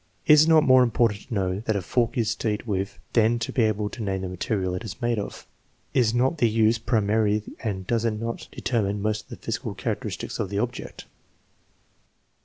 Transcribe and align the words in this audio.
Is 0.25 0.45
it 0.45 0.49
not 0.49 0.63
more 0.63 0.81
important 0.81 1.21
to 1.27 1.33
know 1.35 1.59
that 1.59 1.75
a 1.75 1.81
fork 1.83 2.17
is 2.17 2.33
to 2.37 2.49
eat 2.49 2.65
with 2.65 2.97
than 3.13 3.37
to 3.37 3.51
be 3.53 3.61
able 3.61 3.87
to 3.91 4.01
name 4.01 4.21
the 4.23 4.29
material 4.29 4.73
it 4.73 4.83
is 4.83 4.99
made 4.99 5.19
of? 5.19 5.45
Is 5.93 6.11
not 6.11 6.39
the 6.39 6.49
use 6.49 6.79
pri 6.79 7.01
mary 7.01 7.43
and 7.63 7.85
does 7.85 8.03
it 8.03 8.19
not 8.19 8.47
determine 8.51 8.99
most 9.03 9.25
of 9.25 9.29
the 9.29 9.35
physical 9.45 9.75
charac 9.75 9.97
teristics 9.99 10.39
of 10.39 10.49
the 10.49 10.57
object? 10.57 11.05